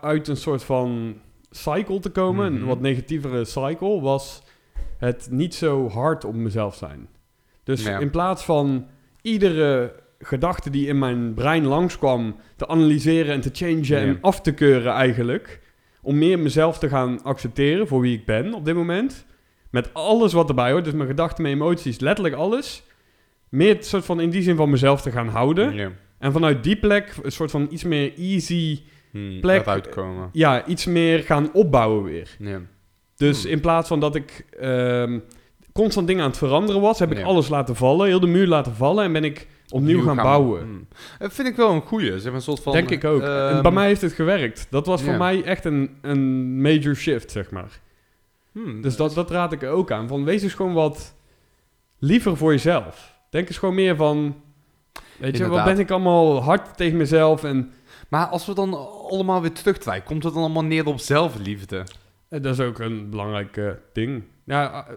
[0.00, 1.16] uit een soort van
[1.50, 2.60] cycle te komen, Mhm.
[2.62, 4.42] een wat negatievere cycle, was
[4.98, 7.08] het niet zo hard op mezelf zijn.
[7.64, 7.98] Dus Ja.
[7.98, 8.86] in plaats van
[9.22, 13.98] iedere gedachte die in mijn brein langskwam te analyseren en te changen Ja.
[13.98, 15.60] en af te keuren eigenlijk,
[16.06, 19.26] om meer mezelf te gaan accepteren voor wie ik ben op dit moment,
[19.70, 22.82] met alles wat erbij hoort, dus mijn gedachten, mijn emoties, letterlijk alles,
[23.48, 25.74] meer het soort van in die zin van mezelf te gaan houden.
[26.18, 30.28] En vanuit die plek een soort van iets meer easy, Hmm, Plek- eruit komen.
[30.32, 32.36] ja, iets meer gaan opbouwen weer.
[33.16, 33.50] Dus Hmm.
[33.52, 35.18] in plaats van dat ik ehm,
[35.72, 38.74] constant dingen aan het veranderen was, heb ik alles laten vallen, heel de muur laten
[38.74, 40.62] vallen en ben ik opnieuw gaan, bouwen.
[40.62, 40.86] Hmm.
[41.18, 42.20] Dat vind ik wel een goeie.
[42.20, 43.22] Zeg een soort van, Denk ik ook.
[43.22, 44.66] ehm, bij mij heeft het gewerkt.
[44.70, 47.80] Dat was voor mij echt een, een major shift, zeg maar.
[48.52, 50.08] hmm, Dus dat, dat raad ik ook aan.
[50.08, 51.14] Van wees eens gewoon wat
[51.98, 53.14] liever voor jezelf.
[53.30, 54.36] Denk eens gewoon meer van...
[55.18, 57.72] Weet je, wat ben ik allemaal hard tegen mezelf en...
[58.08, 58.74] Maar als we dan
[59.10, 61.84] allemaal weer terugdraaien, komt het dan allemaal neer op zelfliefde?
[62.28, 63.60] eh, Dat is ook een belangrijk
[63.92, 64.22] ding.
[64.44, 64.94] Ja, eh,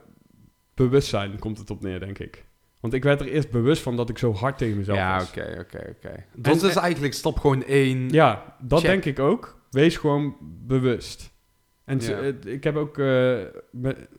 [0.73, 2.45] bewustzijn komt het op neer, denk ik.
[2.80, 5.28] Want ik werd er eerst bewust van dat ik zo hard tegen mezelf ja, was.
[5.30, 6.24] oké, oké, oké.
[6.36, 8.10] Dat En- is eigenlijk stap gewoon één.
[8.10, 8.89] Ja, dat Check.
[8.89, 9.58] denk ik ook.
[9.70, 11.32] Wees gewoon bewust.
[11.86, 12.20] En Ja.
[12.20, 13.38] eh, ik heb ook eh,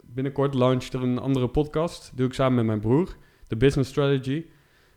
[0.03, 2.12] binnenkort launcht er een andere podcast.
[2.14, 3.16] Doe ik samen met mijn broer.
[3.46, 4.44] De Business Strategy.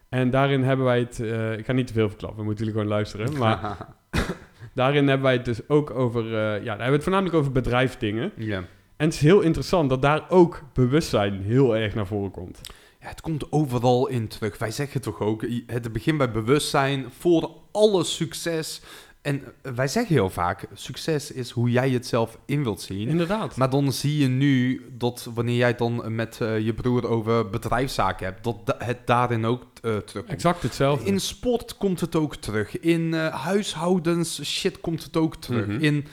[0.10, 1.20] En daarin hebben wij het...
[1.20, 3.38] eh, ik ga niet te veel verklappen, we moeten jullie gewoon luisteren.
[3.40, 3.78] Maar
[4.74, 6.26] daarin hebben wij het dus ook over...
[6.26, 8.32] eh, ja, daar hebben we het voornamelijk over bedrijfsdingen.
[8.36, 8.64] ja.
[8.98, 12.62] En het is heel interessant dat daar ook bewustzijn heel erg naar voren komt.
[13.04, 14.58] Ja, het komt overal in terug.
[14.58, 18.82] Wij zeggen toch ook, het begint bij bewustzijn voor alle succes.
[19.22, 23.08] En eh, wij zeggen heel vaak, succes is hoe jij het zelf in wilt zien.
[23.08, 23.56] Inderdaad.
[23.56, 27.50] Maar dan zie je nu dat wanneer jij het dan met eh, je broer over
[27.50, 30.30] bedrijfszaken hebt, dat da- het daarin ook eh terugkomt.
[30.30, 31.06] exact hetzelfde.
[31.06, 32.80] In sport komt het ook terug.
[32.80, 35.68] In eh, huishoudens shit komt het ook terug.
[35.68, 35.84] Mhm.
[35.84, 36.08] In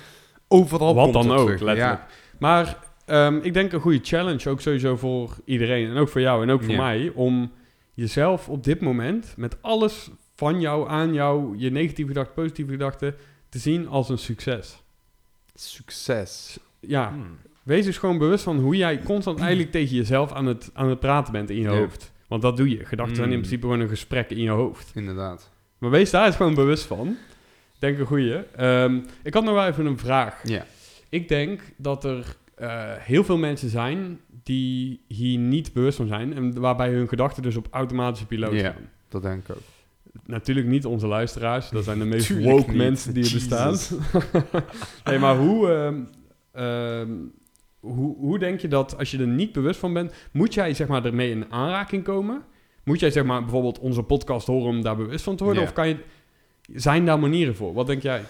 [0.48, 1.60] overal Wat komt dan het ook, terug.
[1.60, 2.00] letterlijk.
[2.38, 2.78] Maar
[3.10, 5.88] ehm, ik denk een goede challenge, ook sowieso voor iedereen.
[5.90, 6.82] En ook voor jou en ook voor Ja.
[6.82, 7.12] mij.
[7.14, 7.52] Om
[7.94, 13.14] jezelf op dit moment, met alles van jou, aan jou, je negatieve gedachten, positieve gedachten,
[13.48, 14.82] te zien als een succes.
[15.54, 16.58] Succes.
[16.80, 17.36] Ja, Hmm.
[17.62, 21.00] wees dus gewoon bewust van hoe jij constant eigenlijk tegen jezelf aan het, aan het
[21.00, 21.68] praten bent in je Ja.
[21.78, 22.12] hoofd.
[22.28, 22.84] Want dat doe je.
[22.86, 23.40] Gedachten zijn in Mm.
[23.40, 24.90] principe gewoon een gesprek in je hoofd.
[24.94, 25.50] Inderdaad.
[25.78, 27.16] Maar wees daar eens gewoon bewust van.
[27.78, 28.34] Denk een goeie.
[28.56, 30.40] Ehm, ik had nog wel even een vraag.
[30.48, 30.66] Ja.
[31.08, 36.34] Ik denk dat er eh, heel veel mensen zijn die hier niet bewust van zijn.
[36.34, 38.58] En waarbij hun gedachten dus op automatische piloot Ja.
[38.58, 38.88] staan.
[39.08, 39.62] Dat denk ik ook.
[40.26, 41.68] Natuurlijk niet onze luisteraars.
[41.70, 42.76] Dat zijn de meest woke niet.
[42.76, 43.76] mensen die er bestaan.
[45.04, 46.00] Nee, maar hoe, ehm,
[46.52, 47.10] ehm,
[47.80, 50.12] hoe, hoe denk je dat als je er niet bewust van bent...
[50.32, 52.42] Moet jij zeg maar ermee in aanraking komen?
[52.84, 55.62] Moet jij zeg maar bijvoorbeeld onze podcast horen om daar bewust van te worden?
[55.62, 55.96] Of kan je...
[56.74, 57.72] Zijn daar manieren voor?
[57.72, 58.22] Wat denk jij?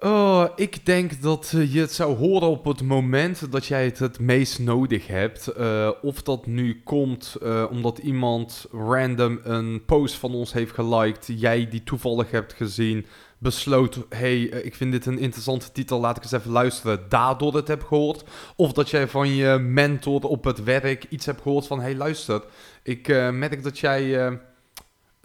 [0.00, 3.98] Oh, ik denk dat eh, je het zou horen op het moment dat jij het
[3.98, 5.46] het meest nodig hebt.
[5.46, 11.26] Eh, of dat nu komt eh, omdat iemand random een post van ons heeft geliked,
[11.26, 13.06] jij die toevallig hebt gezien,
[13.38, 17.68] besloot, hey, ik vind dit een interessante titel, laat ik eens even luisteren, daardoor het
[17.68, 18.24] heb gehoord.
[18.56, 22.42] Of dat jij van je mentor op het werk iets hebt gehoord van, hey, luister,
[22.82, 24.38] ik merk dat jij...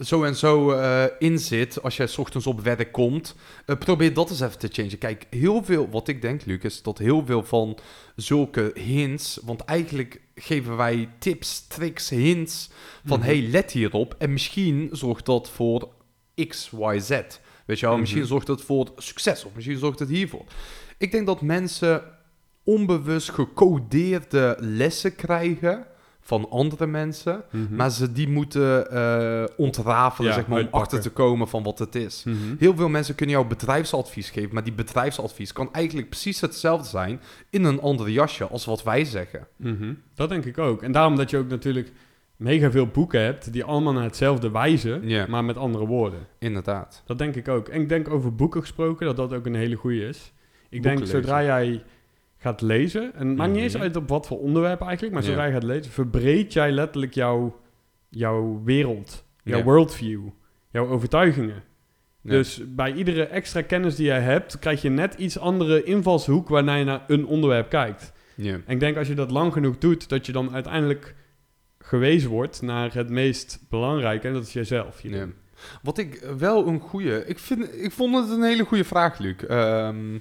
[0.02, 3.36] zo en zo eh in zit als jij 's ochtends op werk komt.
[3.66, 4.98] Eh, probeer dat eens even te changen.
[4.98, 7.78] Kijk, heel veel, wat ik denk, Lucas, dat heel veel van
[8.16, 12.70] zulke hints, want eigenlijk geven wij tips, tricks, hints
[13.06, 13.28] van Mhm.
[13.28, 14.16] hey, let hierop.
[14.18, 15.90] En misschien zorgt dat voor
[16.48, 17.10] X, Y, Z.
[17.66, 18.00] Weet je wel, Mhm.
[18.02, 20.46] misschien zorgt het voor succes of misschien zorgt het hiervoor.
[20.98, 22.04] Ik denk dat mensen
[22.64, 25.86] onbewust gecodeerde lessen krijgen
[26.24, 27.76] van andere mensen, Mhm.
[27.76, 31.80] maar ze die moeten eh, ontrafelen, Ja, zeg maar, om achter te komen van wat
[31.80, 32.24] het is.
[32.24, 32.36] Mhm.
[32.60, 37.20] Heel veel mensen kunnen jou bedrijfsadvies geven, maar die bedrijfsadvies kan eigenlijk precies hetzelfde zijn
[37.50, 39.48] in een ander jasje als wat wij zeggen.
[39.56, 39.94] Mhm.
[40.16, 40.82] Dat denk ik ook.
[40.84, 41.92] En daarom dat je ook natuurlijk
[42.36, 46.20] mega veel boeken hebt die allemaal naar hetzelfde wijzen, maar met andere woorden.
[46.40, 47.04] Inderdaad.
[47.06, 47.68] Dat denk ik ook.
[47.68, 50.34] En ik denk over boeken gesproken dat dat ook een hele goede is.
[50.70, 51.16] Ik denk lezen.
[51.22, 51.84] zodra jij
[52.42, 53.84] gaat lezen, en het maakt niet eens Mhm.
[53.84, 57.60] uit op wat voor onderwerp eigenlijk, maar zodra je gaat lezen, verbreed jij letterlijk jouw,
[58.10, 60.22] jouw wereld, jouw worldview,
[60.72, 61.64] jouw overtuigingen.
[62.24, 66.76] Dus bij iedere extra kennis die jij hebt, krijg je net iets andere invalshoek waarna
[66.76, 68.14] je naar een onderwerp kijkt.
[68.36, 68.54] Ja.
[68.54, 71.16] En ik denk als je dat lang genoeg doet, dat je dan uiteindelijk
[71.80, 75.02] gewezen wordt naar het meest belangrijke, en dat is jezelf.
[75.02, 75.28] Ja.
[75.82, 77.26] Wat ik wel een goede.
[77.26, 79.36] Ik, vind, ik vond het een hele goede vraag, Luc.
[79.36, 80.18] Ehm,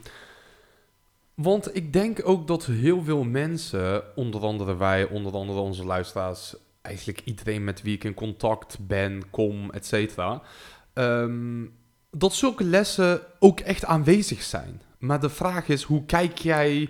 [1.42, 6.54] want ik denk ook dat heel veel mensen, onder andere wij, onder andere onze luisteraars,
[6.82, 10.42] eigenlijk iedereen met wie ik in contact ben, kom, et cetera,
[10.92, 11.64] ehm,
[12.10, 14.82] dat zulke lessen ook echt aanwezig zijn.
[14.98, 16.88] Maar de vraag is, hoe kijk jij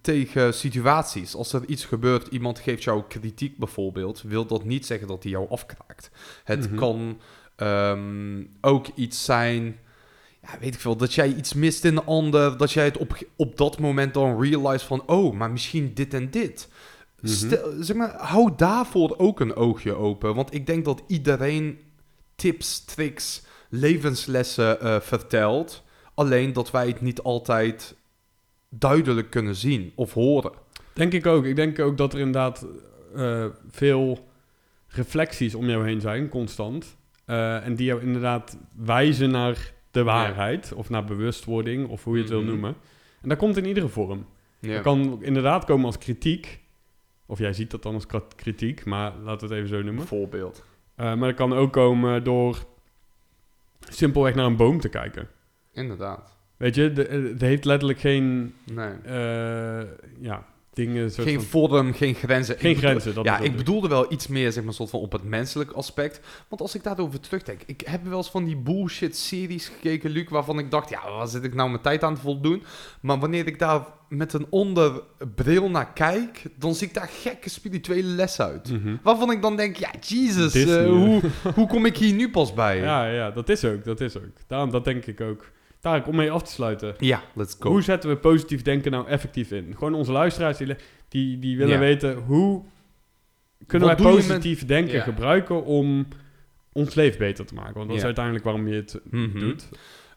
[0.00, 1.34] tegen situaties?
[1.34, 5.32] Als er iets gebeurt, iemand geeft jou kritiek bijvoorbeeld, wil dat niet zeggen dat hij
[5.32, 6.10] jou afkraakt.
[6.44, 6.74] Het Mhm.
[6.78, 7.20] kan
[7.56, 9.78] ehm, ook iets zijn,
[10.48, 13.18] ja, weet ik veel, dat jij iets mist in een ander, dat jij het op,
[13.36, 16.68] op dat moment dan realize van, oh, maar misschien dit en dit.
[17.20, 17.32] Mhm.
[17.32, 21.78] Stel, zeg maar, hou daarvoor ook een oogje open, want ik denk dat iedereen
[22.34, 25.82] tips, tricks, levenslessen eh, vertelt,
[26.14, 27.96] alleen dat wij het niet altijd
[28.68, 30.52] duidelijk kunnen zien of horen.
[30.92, 31.44] Denk ik ook.
[31.44, 32.66] Ik denk ook dat er inderdaad
[33.14, 34.28] eh, veel
[34.86, 36.96] reflecties om jou heen zijn, constant.
[37.24, 42.20] Eh, en die jou inderdaad wijzen naar de waarheid, of naar bewustwording, of hoe je
[42.20, 42.48] het wil Mhm.
[42.48, 42.74] noemen.
[43.22, 44.26] En dat komt in iedere vorm.
[44.60, 44.72] Ja.
[44.74, 46.60] Dat kan inderdaad komen als kritiek.
[47.26, 49.96] Of jij ziet dat dan als kritiek, maar laten we het even zo noemen.
[49.96, 50.64] Bijvoorbeeld.
[50.94, 52.58] Eh, maar dat kan ook komen door
[53.88, 55.28] simpelweg naar een boom te kijken.
[55.72, 56.36] Inderdaad.
[56.56, 58.92] Weet je, de- eh, het heeft letterlijk geen Nee.
[59.04, 59.88] eh,
[60.20, 60.46] ja,
[60.86, 61.10] dingen...
[61.10, 62.54] soort Geen van- vorm, geen grenzen.
[62.54, 63.14] Ik geen bedoel- grenzen.
[63.14, 66.20] Dat ja, ik bedoelde wel iets meer, zeg maar, soort van op het menselijk aspect.
[66.48, 70.28] Want als ik daarover terugdenk, ik heb wel eens van die bullshit series gekeken, Luc,
[70.28, 72.62] waarvan ik dacht, ja, waar zit ik nou mijn tijd aan te voldoen?
[73.00, 78.08] Maar wanneer ik daar met een onderbril naar kijk, dan zie ik daar gekke spirituele
[78.08, 78.70] lessen uit.
[78.72, 78.96] Mhm.
[79.02, 81.20] Waarvan ik dan denk, ja, Jesus, eh, hoe,
[81.54, 82.78] hoe kom ik hier nu pas bij?
[82.88, 84.22] Ja, ja, dat is ook, dat is ook.
[84.46, 85.44] Daarom, dat denk ik ook.
[85.80, 86.94] Tarek, om mee af te sluiten.
[86.98, 87.70] Ja, let's go.
[87.70, 89.74] Hoe zetten we positief denken nou effectief in?
[89.76, 90.74] Gewoon onze luisteraars, die,
[91.08, 91.78] die, die willen Ja.
[91.80, 92.62] weten, hoe
[93.66, 95.02] kunnen Wat wij positief denken Ja.
[95.02, 96.06] gebruiken om
[96.72, 97.74] ons leven beter te maken?
[97.74, 99.38] Want dat is uiteindelijk waarom je het Mhm.
[99.38, 99.68] doet.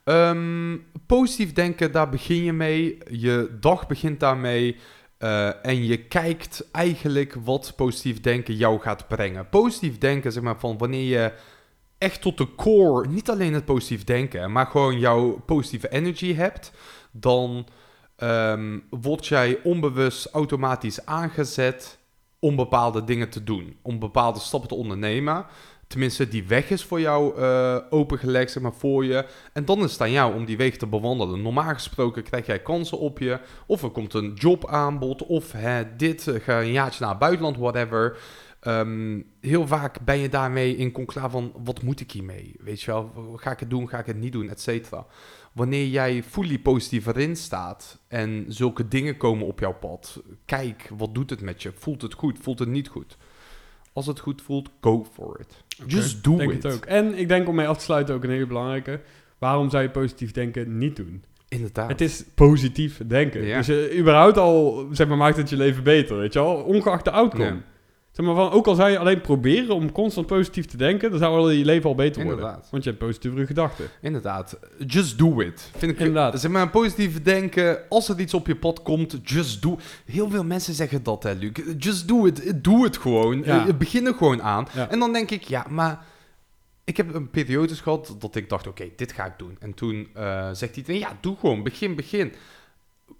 [0.04, 2.98] Ehm, positief denken, daar begin je mee.
[3.10, 4.76] Je dag begint daarmee.
[5.18, 9.50] eh, en je kijkt eigenlijk wat positief denken jou gaat brengen.
[9.50, 11.32] Positief denken, zeg maar, van wanneer je
[12.02, 16.72] echt tot de core, niet alleen het positief denken, maar gewoon jouw positieve energy hebt,
[17.12, 17.68] dan
[18.16, 21.98] ehm, word jij onbewust automatisch aangezet
[22.40, 25.46] om bepaalde dingen te doen, om bepaalde stappen te ondernemen.
[25.88, 29.26] Tenminste, die weg is voor jou eh, opengelegd, zeg maar, voor je.
[29.54, 31.42] En dan is het aan jou om die weg te bewandelen.
[31.42, 33.40] Normaal gesproken krijg jij kansen op je.
[33.66, 35.26] Of er komt een jobaanbod.
[35.26, 38.18] Of hè, dit, eh, ga een jaartje naar het buitenland, whatever.
[38.62, 42.56] Ehm, heel vaak ben je daarmee in conclave van, wat moet ik hiermee?
[42.60, 45.06] Weet je wel, ga ik het doen, ga ik het niet doen, et cetera.
[45.52, 51.16] Wanneer jij fully positief erin staat en zulke dingen komen op jouw pad, kijk, wat
[51.16, 51.72] doet het met je?
[51.76, 52.38] Voelt het goed?
[52.42, 53.18] Voelt het niet goed?
[53.94, 55.64] Als het goed voelt, go for it.
[55.88, 56.64] Just do denk it.
[56.64, 56.86] het ook.
[56.86, 59.02] En ik denk om mee af te sluiten ook een hele belangrijke.
[59.38, 61.24] Waarom zou je positief denken niet doen?
[61.48, 61.90] Inderdaad.
[61.90, 63.44] Het is positief denken.
[63.46, 63.58] Ja.
[63.58, 66.56] Dus je überhaupt al, zeg maar, maakt het je leven beter, weet je wel?
[66.56, 67.46] Ongeacht de outcome.
[67.46, 67.70] Ja.
[68.22, 71.20] Zeg maar, van, ook al zou je alleen proberen om constant positief te denken, dan
[71.20, 72.40] zou al je leven al beter worden.
[72.40, 72.68] Inderdaad.
[72.72, 73.86] Want je hebt positievere gedachten.
[74.02, 74.60] Inderdaad.
[74.88, 75.70] Just do it.
[75.78, 76.42] Vind ik, Inderdaad.
[76.42, 77.80] Zeg maar, positief denken.
[77.90, 81.34] Als er iets op je pad komt, just do Heel veel mensen zeggen dat, hè,
[81.34, 81.52] Luc.
[81.78, 82.64] Just do it.
[82.64, 83.44] Doe het gewoon.
[83.46, 83.68] Ja.
[83.68, 84.68] Eh, begin er gewoon aan.
[84.74, 84.90] Ja.
[84.90, 86.06] En dan denk ik, ja, maar...
[86.84, 89.58] Ik heb een periode gehad dat ik dacht, oké, dit ga ik doen.
[89.60, 91.64] En toen eh, zegt hij, ja, doe gewoon.
[91.64, 92.34] Begin, begin.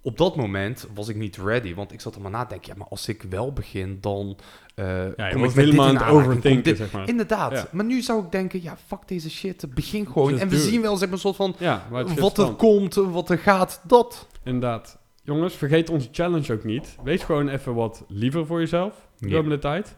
[0.02, 2.68] Op dat moment was ik niet ready, want ik zat er maar na te denken,
[2.72, 4.36] ja, maar als ik wel begin, dan
[4.76, 7.08] uh, Ja, kom ik helemaal aan het dit- zeg maar.
[7.08, 7.52] Inderdaad.
[7.52, 7.66] Ja.
[7.72, 9.74] Maar nu zou ik denken, ja, fuck deze shit.
[9.74, 10.30] Begin gewoon.
[10.30, 11.86] Just en we zien wel, zeg maar, een soort van Ja,
[12.18, 14.26] wat er komt, wat er gaat, dat.
[14.44, 14.98] Inderdaad.
[15.24, 16.96] Jongens, vergeet onze challenge ook niet.
[17.04, 19.34] Wees gewoon even wat liever voor jezelf de Ja.
[19.34, 19.96] komende tijd.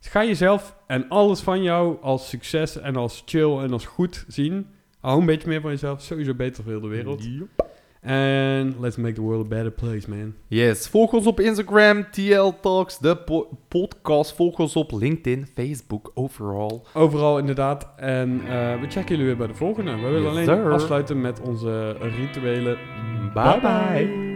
[0.00, 4.66] Ga jezelf en alles van jou als succes en als chill en als goed zien
[5.00, 6.02] Hou een beetje meer van jezelf.
[6.02, 7.28] Sowieso beter voor heel de wereld.
[8.04, 10.34] En let's make the world a better place, man.
[10.48, 14.32] Yes, volg ons op Instagram, TL Talks, de po- podcast.
[14.34, 16.86] Volg ons op LinkedIn, Facebook, overal.
[16.94, 17.88] Overal inderdaad.
[17.96, 19.94] En eh, we checken jullie weer bij de volgende.
[19.94, 20.72] We willen Yes, alleen sir.
[20.72, 22.78] afsluiten met onze rituelen.
[23.34, 24.33] Bye bye.